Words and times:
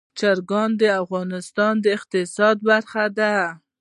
چرګان 0.19 0.69
د 0.81 0.83
افغانستان 1.01 1.73
د 1.83 1.85
اقتصاد 1.97 2.55
برخه 2.69 3.05
ده. 3.17 3.33